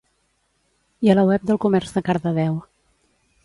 I 1.07 1.11
a 1.13 1.15
la 1.19 1.27
web 1.31 1.45
del 1.51 1.61
comerç 1.67 1.95
de 1.99 2.05
Cardedeu 2.11 2.61